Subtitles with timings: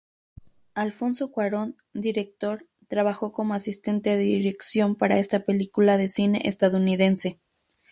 [0.73, 7.39] Alfonso Cuarón, director, trabajó como asistente de dirección para esta película de cine estadounidense.